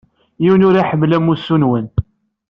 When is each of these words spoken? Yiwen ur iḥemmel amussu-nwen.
Yiwen 0.43 0.65
ur 0.67 0.75
iḥemmel 0.77 1.15
amussu-nwen. 1.17 1.87